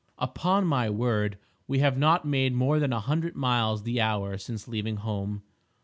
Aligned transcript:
Upon 0.17 0.65
my 0.65 0.89
word 0.89 1.37
we 1.67 1.77
have 1.77 1.95
not 1.95 2.25
made 2.25 2.55
more 2.55 2.79
than 2.79 2.91
a 2.91 2.99
hundred 2.99 3.35
miles 3.35 3.83
the 3.83 4.01
hour 4.01 4.35
since 4.39 4.67
leaving 4.67 4.95
home! 4.95 5.43